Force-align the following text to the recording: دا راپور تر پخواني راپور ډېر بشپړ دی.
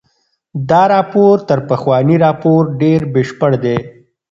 دا 0.69 0.81
راپور 0.93 1.35
تر 1.47 1.59
پخواني 1.69 2.15
راپور 2.25 2.61
ډېر 2.81 2.99
بشپړ 3.13 3.51
دی. 3.63 3.77